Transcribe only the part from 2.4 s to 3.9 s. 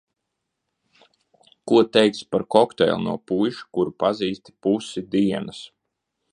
kokteili no puiša,